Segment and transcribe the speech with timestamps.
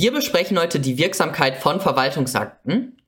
[0.00, 3.02] Wir besprechen heute die Wirksamkeit von Verwaltungsakten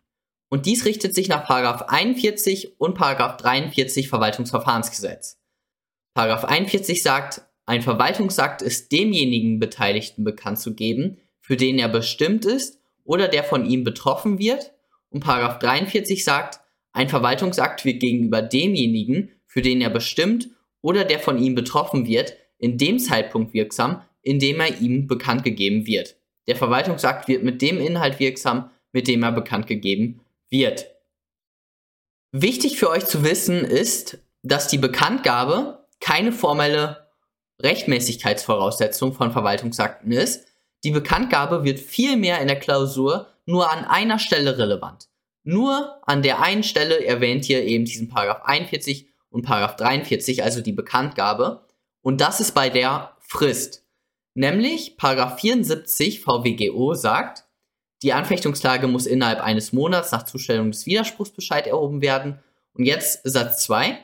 [0.48, 5.40] und dies richtet sich nach 41 und 43 Verwaltungsverfahrensgesetz.
[6.16, 12.80] 41 sagt, ein Verwaltungsakt ist demjenigen Beteiligten bekannt zu geben, für den er bestimmt ist
[13.04, 14.72] oder der von ihm betroffen wird.
[15.10, 15.20] Und
[15.60, 16.58] 43 sagt,
[16.90, 20.48] ein Verwaltungsakt wird gegenüber demjenigen, für den er bestimmt
[20.80, 25.44] oder der von ihm betroffen wird, in dem Zeitpunkt wirksam, in dem er ihm bekannt
[25.44, 26.16] gegeben wird.
[26.50, 30.18] Der Verwaltungsakt wird mit dem Inhalt wirksam, mit dem er bekannt gegeben
[30.48, 30.86] wird.
[32.32, 37.08] Wichtig für euch zu wissen ist, dass die Bekanntgabe keine formelle
[37.62, 40.44] Rechtmäßigkeitsvoraussetzung von Verwaltungsakten ist.
[40.82, 45.06] Die Bekanntgabe wird vielmehr in der Klausur nur an einer Stelle relevant.
[45.44, 50.62] Nur an der einen Stelle erwähnt ihr eben diesen Paragraph 41 und Paragraph 43, also
[50.62, 51.64] die Bekanntgabe.
[52.02, 53.84] Und das ist bei der Frist.
[54.34, 57.44] Nämlich Paragraph 74 VWGO sagt,
[58.02, 62.38] die Anfechtungsklage muss innerhalb eines Monats nach Zustellung des Widerspruchsbescheid erhoben werden.
[62.72, 63.98] Und jetzt Satz 2.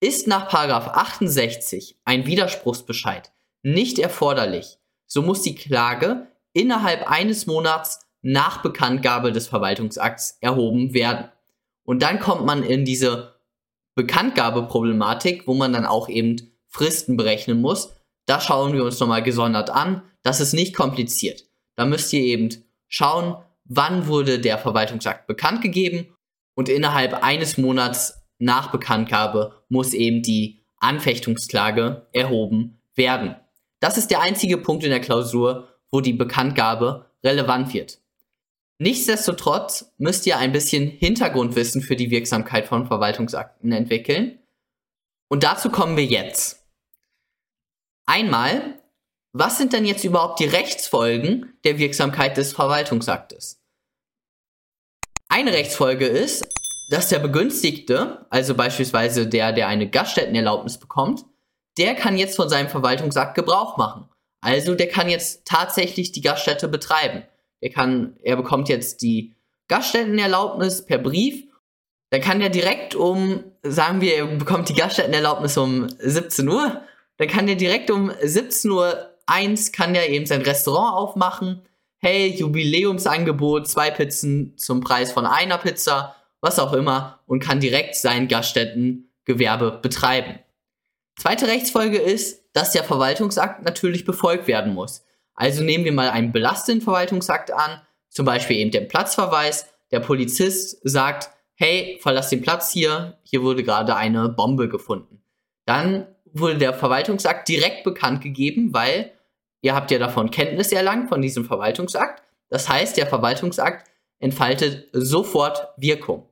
[0.00, 8.00] Ist nach Paragraph 68 ein Widerspruchsbescheid nicht erforderlich, so muss die Klage innerhalb eines Monats
[8.22, 11.30] nach Bekanntgabe des Verwaltungsakts erhoben werden.
[11.84, 13.34] Und dann kommt man in diese
[13.94, 16.36] Bekanntgabeproblematik, wo man dann auch eben
[16.68, 17.92] Fristen berechnen muss.
[18.30, 20.02] Da schauen wir uns nochmal gesondert an.
[20.22, 21.46] Das ist nicht kompliziert.
[21.74, 22.50] Da müsst ihr eben
[22.86, 26.14] schauen, wann wurde der Verwaltungsakt bekannt gegeben
[26.54, 33.34] und innerhalb eines Monats nach Bekanntgabe muss eben die Anfechtungsklage erhoben werden.
[33.80, 37.98] Das ist der einzige Punkt in der Klausur, wo die Bekanntgabe relevant wird.
[38.78, 44.38] Nichtsdestotrotz müsst ihr ein bisschen Hintergrundwissen für die Wirksamkeit von Verwaltungsakten entwickeln.
[45.28, 46.59] Und dazu kommen wir jetzt.
[48.10, 48.80] Einmal
[49.32, 53.62] was sind denn jetzt überhaupt die Rechtsfolgen der Wirksamkeit des Verwaltungsaktes?
[55.28, 56.44] Eine Rechtsfolge ist,
[56.90, 61.24] dass der Begünstigte, also beispielsweise der, der eine Gaststättenerlaubnis bekommt,
[61.78, 64.08] der kann jetzt von seinem Verwaltungsakt Gebrauch machen.
[64.40, 67.22] Also der kann jetzt tatsächlich die Gaststätte betreiben.
[67.60, 69.36] Er kann, er bekommt jetzt die
[69.68, 71.44] Gaststättenerlaubnis per Brief.
[72.10, 76.82] Dann kann er direkt um, sagen wir, er bekommt die Gaststättenerlaubnis um 17 Uhr.
[77.20, 79.14] Dann kann er direkt um 17 Uhr
[79.72, 81.60] kann ja eben sein Restaurant aufmachen.
[81.98, 87.94] Hey, Jubiläumsangebot, zwei Pizzen zum Preis von einer Pizza, was auch immer, und kann direkt
[87.94, 90.38] sein Gaststättengewerbe betreiben.
[91.16, 95.04] Zweite Rechtsfolge ist, dass der Verwaltungsakt natürlich befolgt werden muss.
[95.34, 99.66] Also nehmen wir mal einen belastenden Verwaltungsakt an, zum Beispiel eben den Platzverweis.
[99.90, 105.22] Der Polizist sagt, hey, verlass den Platz hier, hier wurde gerade eine Bombe gefunden.
[105.66, 109.12] Dann wurde der Verwaltungsakt direkt bekannt gegeben, weil
[109.62, 112.22] Ihr habt ja davon Kenntnis erlangt von diesem Verwaltungsakt.
[112.48, 116.28] Das heißt, der Verwaltungsakt entfaltet sofort Wirkung.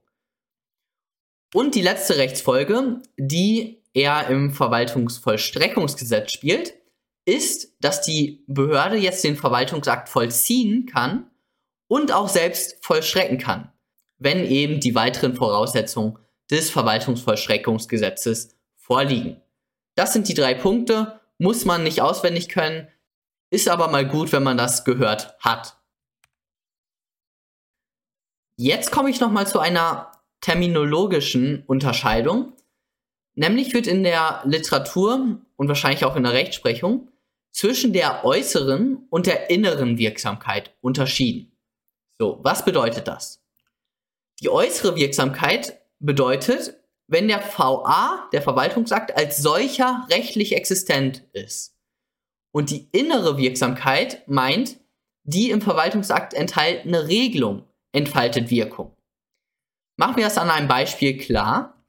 [1.54, 6.74] Und die letzte Rechtsfolge, die er im Verwaltungsvollstreckungsgesetz spielt,
[7.24, 11.30] ist, dass die Behörde jetzt den Verwaltungsakt vollziehen kann
[11.86, 13.72] und auch selbst vollstrecken kann,
[14.18, 16.18] wenn eben die weiteren Voraussetzungen
[16.50, 19.42] des Verwaltungsvollstreckungsgesetzes vorliegen.
[19.98, 22.86] Das sind die drei Punkte, muss man nicht auswendig können,
[23.50, 25.76] ist aber mal gut, wenn man das gehört hat.
[28.56, 32.52] Jetzt komme ich noch mal zu einer terminologischen Unterscheidung.
[33.34, 37.08] Nämlich wird in der Literatur und wahrscheinlich auch in der Rechtsprechung
[37.50, 41.58] zwischen der äußeren und der inneren Wirksamkeit unterschieden.
[42.20, 43.42] So, was bedeutet das?
[44.38, 46.77] Die äußere Wirksamkeit bedeutet,
[47.08, 51.74] wenn der VA, der Verwaltungsakt, als solcher rechtlich existent ist.
[52.52, 54.78] Und die innere Wirksamkeit meint,
[55.24, 58.94] die im Verwaltungsakt enthaltene Regelung entfaltet Wirkung.
[59.96, 61.82] Machen wir das an einem Beispiel klar.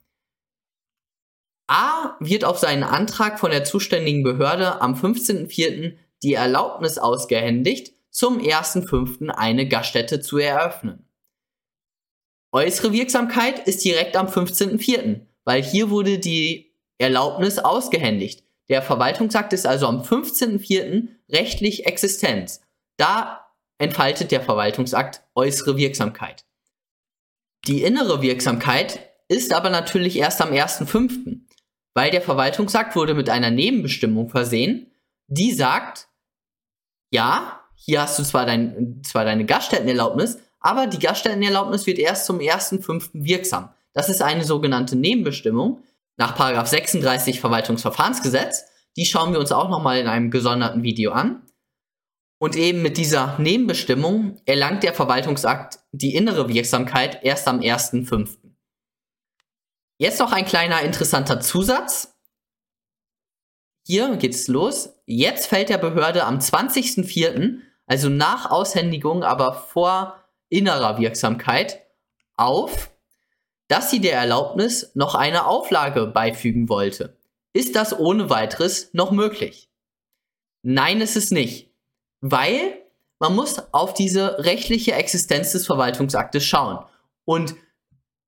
[1.68, 5.96] A wird auf seinen Antrag von der zuständigen Behörde am 15.04.
[6.24, 9.30] die Erlaubnis ausgehändigt, zum 1.05.
[9.30, 11.09] eine Gaststätte zu eröffnen.
[12.52, 18.44] Äußere Wirksamkeit ist direkt am 15.04., weil hier wurde die Erlaubnis ausgehändigt.
[18.70, 21.08] Der Verwaltungsakt ist also am 15.04.
[21.30, 22.60] rechtlich existent.
[22.98, 23.46] Da
[23.78, 26.46] entfaltet der Verwaltungsakt äußere Wirksamkeit.
[27.68, 31.42] Die innere Wirksamkeit ist aber natürlich erst am 1.05.,
[31.94, 34.92] weil der Verwaltungsakt wurde mit einer Nebenbestimmung versehen,
[35.28, 36.08] die sagt,
[37.12, 42.40] ja, hier hast du zwar, dein, zwar deine Gaststättenerlaubnis, aber die Gaststättenerlaubnis wird erst zum
[42.40, 43.10] 1.05.
[43.14, 43.70] wirksam.
[43.94, 45.84] Das ist eine sogenannte Nebenbestimmung,
[46.18, 46.36] nach
[46.68, 48.66] 36 Verwaltungsverfahrensgesetz.
[48.98, 51.44] Die schauen wir uns auch nochmal in einem gesonderten Video an.
[52.42, 58.38] Und eben mit dieser Nebenbestimmung erlangt der Verwaltungsakt die innere Wirksamkeit erst am 1.5.
[59.98, 62.18] Jetzt noch ein kleiner interessanter Zusatz.
[63.86, 65.02] Hier geht's los.
[65.06, 70.19] Jetzt fällt der Behörde am 20.04., also nach Aushändigung, aber vor
[70.50, 71.86] innerer Wirksamkeit,
[72.36, 72.92] auf,
[73.68, 77.18] dass sie der Erlaubnis noch eine Auflage beifügen wollte.
[77.54, 79.70] Ist das ohne weiteres noch möglich?
[80.62, 81.72] Nein, ist es nicht,
[82.22, 82.78] weil
[83.20, 86.86] man muss auf diese rechtliche Existenz des Verwaltungsaktes schauen.
[87.26, 87.56] Und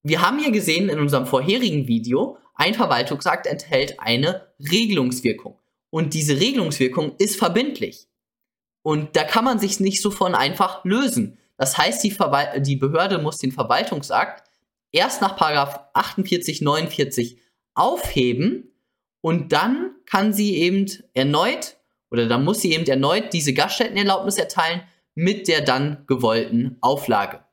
[0.04, 5.58] wir haben hier gesehen in unserem vorherigen Video, ein Verwaltungsakt enthält eine Regelungswirkung.
[5.90, 8.08] Und diese Regelungswirkung ist verbindlich.
[8.84, 11.38] Und da kann man sich nicht so von einfach lösen.
[11.62, 14.50] Das heißt, die, Verwal die Behörde muss den Verwaltungsakt
[14.92, 17.40] erst nach 48, 49
[17.76, 18.74] aufheben
[19.22, 21.78] und dann kann sie eben erneut
[22.10, 24.82] oder dann muss sie eben erneut diese Gaststättenerlaubnis erteilen
[25.14, 27.46] mit der dann gewollten Auflage.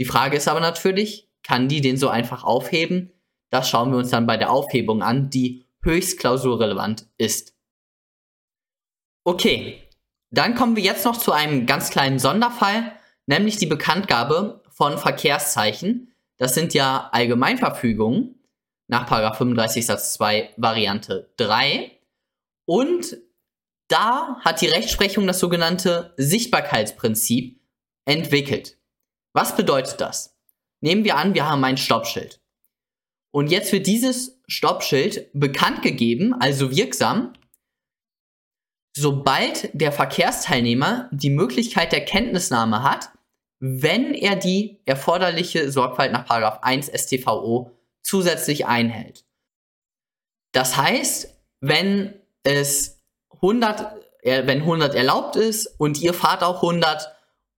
[0.00, 3.12] Die Frage ist aber natürlich, kann die den so einfach aufheben?
[3.50, 7.54] Das schauen wir uns dann bei der Aufhebung an, die höchst klausurrelevant ist.
[9.24, 9.82] Okay,
[10.30, 12.92] dann kommen wir jetzt noch zu einem ganz kleinen Sonderfall,
[13.26, 16.14] nämlich die Bekanntgabe von Verkehrszeichen.
[16.38, 18.40] Das sind ja Allgemeinverfügungen
[18.88, 21.90] nach 35 Satz 2 Variante 3.
[22.66, 23.16] Und
[23.88, 27.60] da hat die Rechtsprechung das sogenannte Sichtbarkeitsprinzip
[28.04, 28.78] entwickelt.
[29.34, 30.36] Was bedeutet das?
[30.80, 32.40] Nehmen wir an, wir haben ein Stoppschild.
[33.30, 37.32] Und jetzt wird dieses Stoppschild bekannt gegeben, also wirksam,
[38.94, 43.10] sobald der Verkehrsteilnehmer die Möglichkeit der Kenntnisnahme hat,
[43.58, 47.70] wenn er die erforderliche Sorgfalt nach 1 StVO
[48.02, 49.24] zusätzlich einhält.
[50.52, 53.00] Das heißt, wenn es
[53.40, 57.14] 100, äh, wenn 100 erlaubt ist und ihr fahrt auch 100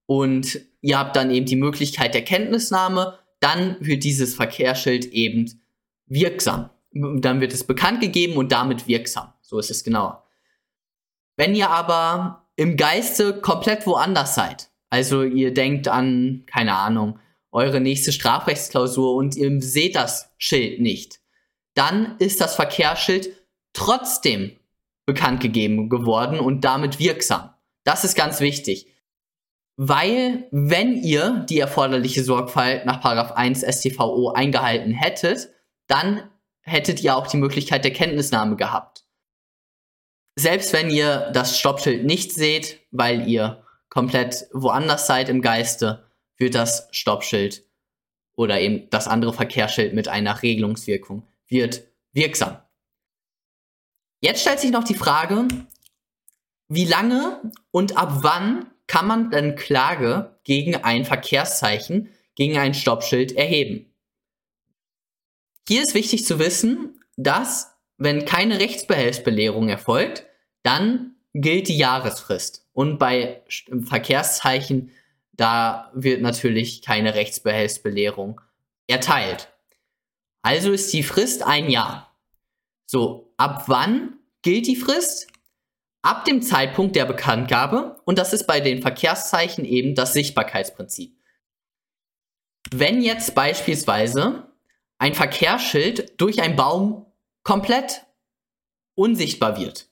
[0.07, 5.63] und ihr habt dann eben die Möglichkeit der Kenntnisnahme, dann wird dieses Verkehrsschild eben
[6.07, 6.71] wirksam.
[6.93, 9.33] Dann wird es bekannt gegeben und damit wirksam.
[9.41, 10.24] So ist es genauer.
[11.37, 17.19] Wenn ihr aber im Geiste komplett woanders seid, also ihr denkt an, keine Ahnung,
[17.51, 21.21] eure nächste Strafrechtsklausur und ihr seht das Schild nicht,
[21.75, 23.31] dann ist das Verkehrsschild
[23.73, 24.53] trotzdem
[25.07, 27.51] bekannt gegeben geworden und damit wirksam.
[27.85, 28.87] Das ist ganz wichtig.
[29.77, 35.51] Weil, wenn ihr die erforderliche Sorgfalt nach 1 StVO eingehalten hättet,
[35.89, 36.23] dann
[36.61, 38.94] hättet ihr auch die Möglichkeit der Kenntnisnahme gehabt.
[40.37, 46.05] Selbst wenn ihr das Stoppschild nicht seht, weil ihr komplett woanders seid im Geiste,
[46.37, 47.65] wird das Stoppschild
[48.35, 52.59] oder eben das andere Verkehrsschild mit einer Regelungswirkung wird wirksam.
[54.21, 55.47] Jetzt stellt sich noch die Frage,
[56.69, 57.41] wie lange
[57.71, 63.93] und ab wann kann man denn Klage gegen ein Verkehrszeichen, gegen ein Stoppschild erheben?
[65.69, 70.27] Hier ist wichtig zu wissen, dass wenn keine Rechtsbehelfsbelehrung erfolgt,
[70.63, 72.67] dann gilt die Jahresfrist.
[72.73, 73.43] Und bei
[73.85, 74.91] Verkehrszeichen,
[75.33, 78.41] da wird natürlich keine Rechtsbehelfsbelehrung
[78.87, 79.49] erteilt.
[80.43, 82.15] Also ist die Frist ein Jahr.
[82.87, 85.29] So, ab wann gilt die Frist?
[86.03, 91.19] Ab dem Zeitpunkt der Bekanntgabe und das ist bei den Verkehrszeichen eben das Sichtbarkeitsprinzip.
[92.71, 94.49] Wenn jetzt beispielsweise
[94.99, 97.04] ein Verkehrsschild durch einen Baum
[97.45, 98.05] komplett
[98.97, 99.89] unsichtbar wird.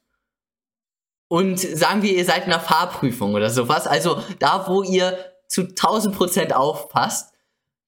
[1.29, 5.63] Und sagen wir, ihr seid in einer Fahrprüfung oder sowas, also da, wo ihr zu
[5.63, 7.33] 1000 Prozent aufpasst,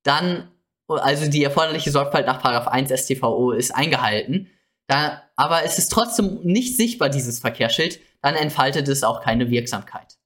[0.02, 0.50] dann,
[0.86, 4.50] also die erforderliche Sorgfalt nach 1 StVO ist eingehalten,
[4.86, 10.18] da, aber es ist trotzdem nicht sichtbar, dieses Verkehrsschild, dann entfaltet es auch keine Wirksamkeit.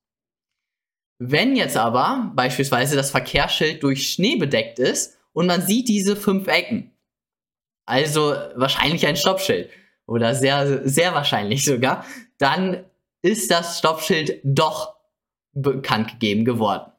[1.19, 6.47] Wenn jetzt aber beispielsweise das Verkehrsschild durch Schnee bedeckt ist und man sieht diese fünf
[6.47, 6.97] Ecken.
[7.89, 9.71] Also wahrscheinlich ein Stoppschild
[10.07, 12.05] oder sehr, sehr wahrscheinlich sogar.
[12.37, 12.85] Dann
[13.23, 14.95] ist das Stoppschild doch
[15.53, 16.93] bekannt gegeben geworden.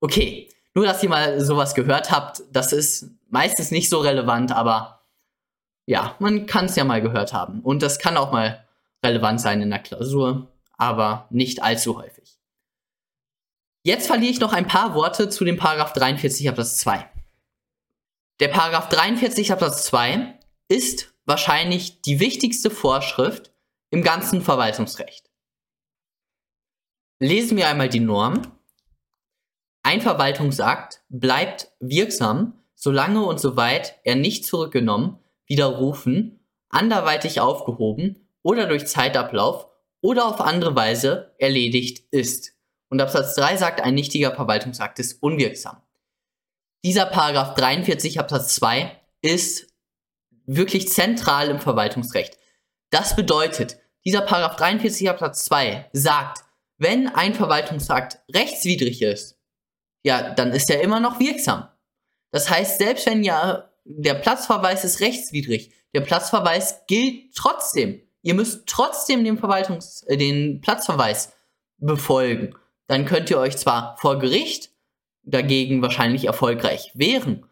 [0.00, 5.04] Okay, nur dass ihr mal sowas gehört habt, das ist meistens nicht so relevant, aber
[5.86, 7.60] ja, man kann es ja mal gehört haben.
[7.60, 8.66] Und das kann auch mal
[9.04, 12.40] relevant sein in der Klausur, aber nicht allzu häufig.
[13.84, 17.08] Jetzt verliere ich noch ein paar Worte zu dem Paragraph 43 Absatz 2.
[18.38, 20.38] Der Paragraph 43 Absatz 2
[20.68, 23.50] ist wahrscheinlich die wichtigste Vorschrift
[23.90, 25.30] im ganzen Verwaltungsrecht.
[27.18, 28.42] Lesen wir einmal die Norm.
[29.82, 38.86] Ein Verwaltungsakt bleibt wirksam, solange und soweit er nicht zurückgenommen, widerrufen, anderweitig aufgehoben oder durch
[38.86, 39.66] Zeitablauf
[40.02, 42.52] oder auf andere Weise erledigt ist.
[42.90, 45.80] Und Absatz 3 sagt, ein nichtiger Verwaltungsakt ist unwirksam.
[46.86, 49.74] Dieser Paragraph 43 Absatz 2 ist
[50.44, 52.38] wirklich zentral im Verwaltungsrecht.
[52.90, 56.44] Das bedeutet, dieser Paragraph 43 Absatz 2 sagt,
[56.78, 59.36] wenn ein Verwaltungsakt rechtswidrig ist,
[60.04, 61.66] ja, dann ist er immer noch wirksam.
[62.30, 68.00] Das heißt, selbst wenn ja der Platzverweis ist rechtswidrig, der Platzverweis gilt trotzdem.
[68.22, 71.32] Ihr müsst trotzdem den Verwaltungs äh, den Platzverweis
[71.78, 72.54] befolgen.
[72.86, 74.70] Dann könnt ihr euch zwar vor Gericht
[75.26, 77.44] dagegen wahrscheinlich erfolgreich wehren,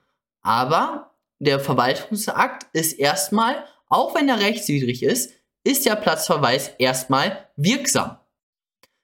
[0.42, 5.32] aber der Verwaltungsakt ist erstmal, auch wenn er rechtswidrig ist,
[5.64, 8.18] ist der Platzverweis erstmal wirksam.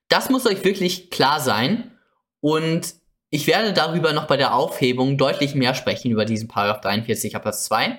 [0.08, 1.96] Das muss euch wirklich klar sein
[2.40, 2.94] und
[3.30, 7.64] ich werde darüber noch bei der Aufhebung deutlich mehr sprechen über diesen Paragraph 43 Absatz
[7.66, 7.98] 2,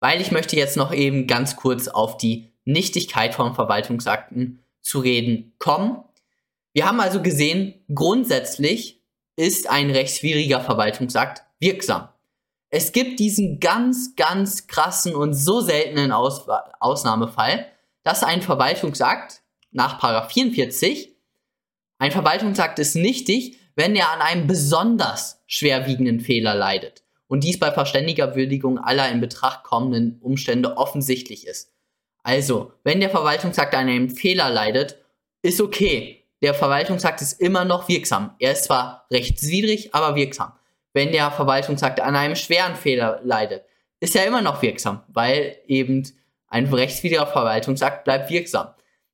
[0.00, 5.52] weil ich möchte jetzt noch eben ganz kurz auf die Nichtigkeit von Verwaltungsakten zu reden
[5.58, 6.02] kommen.
[6.72, 8.97] Wir haben also gesehen, grundsätzlich
[9.38, 12.08] ist ein rechtswidriger Verwaltungsakt wirksam.
[12.70, 16.46] Es gibt diesen ganz, ganz krassen und so seltenen Aus
[16.80, 17.66] Ausnahmefall,
[18.02, 21.16] dass ein Verwaltungsakt nach 44
[21.98, 27.70] ein Verwaltungsakt ist nichtig, wenn er an einem besonders schwerwiegenden Fehler leidet und dies bei
[27.70, 31.72] verständiger Würdigung aller in Betracht kommenden Umstände offensichtlich ist.
[32.24, 34.98] Also, wenn der Verwaltungsakt an einem Fehler leidet,
[35.42, 36.17] ist okay.
[36.42, 38.34] Der Verwaltungsakt ist immer noch wirksam.
[38.38, 40.52] Er ist zwar rechtswidrig, aber wirksam
[40.98, 43.64] wenn der Verwaltungsakt an einem schweren Fehler leidet,
[44.00, 46.08] ist er immer noch wirksam, weil eben
[46.48, 48.68] ein rechtswidriger Verwaltungsakt bleibt wirksam.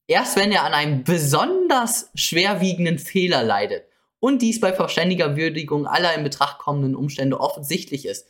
[0.07, 3.85] Erst wenn er an einem besonders schwerwiegenden Fehler leidet
[4.19, 8.27] und dies bei verständiger Würdigung aller in Betracht kommenden Umstände offensichtlich ist.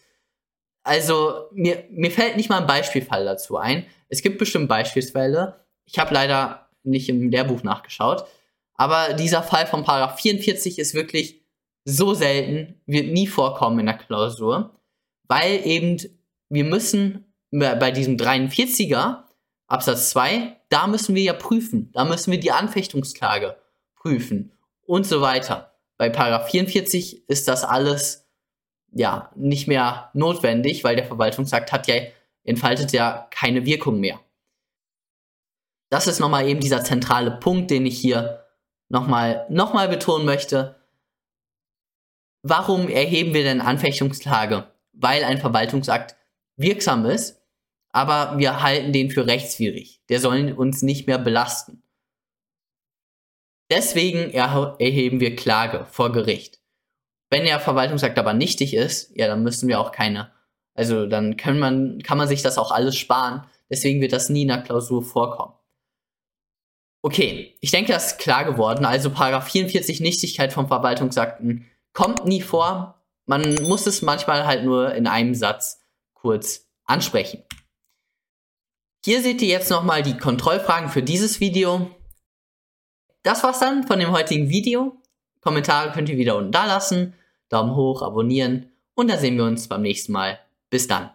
[0.83, 3.87] Also mir, mir fällt nicht mal ein Beispielfall dazu ein.
[4.09, 5.65] Es gibt bestimmt Beispielsfälle.
[5.87, 8.25] Ich habe leider nicht im Lehrbuch nachgeschaut.
[8.75, 11.43] Aber dieser Fall von Paragraph 44 ist wirklich
[11.85, 14.81] so selten, wird nie vorkommen in der Klausur,
[15.29, 15.99] weil eben
[16.49, 19.25] wir müssen bei diesem 43er
[19.67, 23.57] Absatz 2, da müssen wir ja prüfen, da müssen wir die Anfechtungsklage
[23.95, 24.53] prüfen
[24.87, 25.73] und so weiter.
[25.97, 28.29] Bei Paragraph 44 ist das alles
[28.93, 31.97] ja nicht mehr notwendig, weil der Verwaltungsakt hat ja
[32.45, 34.21] entfaltet ja keine Wirkung mehr.
[35.91, 38.44] Das ist nochmal eben dieser zentrale Punkt, den ich hier
[38.89, 40.77] nochmal noch mal betonen möchte
[42.45, 44.69] warum erheben wir denn Anfechtungsklage?
[44.93, 46.15] Weil ein Verwaltungsakt
[46.57, 47.43] wirksam ist,
[47.91, 50.01] aber wir halten den für rechtswidrig.
[50.09, 51.83] Der soll uns nicht mehr belasten.
[53.71, 56.61] Deswegen erheben wir Klage vor Gericht.
[57.31, 60.31] Wenn der Verwaltungsakt aber nichtig ist, ja, dann müssen wir auch keine,
[60.75, 63.47] also dann kann man, kann man sich das auch alles sparen.
[63.71, 65.55] Deswegen wird das nie in der Klausur vorkommen.
[67.05, 68.87] Okay, ich denke, das ist klar geworden.
[68.87, 72.95] Also Paragraph 44 Nichtigkeit von Verwaltungsakten kommt nie vor.
[73.27, 75.83] Man muss es manchmal halt nur in einem Satz
[76.15, 77.43] kurz ansprechen.
[79.05, 81.91] Hier seht ihr jetzt nochmal die Kontrollfragen für dieses Video.
[83.23, 84.97] Das war's dann von dem heutigen Video.
[85.43, 87.13] Kommentare könnt ihr wieder unten da lassen.
[87.51, 90.39] Daumen hoch, abonnieren und dann sehen wir uns beim nächsten Mal.
[90.71, 91.11] Bis dann.